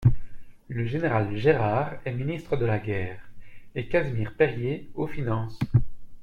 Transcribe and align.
Le 0.67 0.83
général 0.87 1.37
Gérard 1.37 1.91
est 2.05 2.11
ministre 2.11 2.57
de 2.57 2.65
la 2.65 2.79
Guerre, 2.79 3.19
et 3.75 3.87
Casimir 3.87 4.33
Perier 4.35 4.89
aux 4.95 5.05
Finances! 5.05 5.59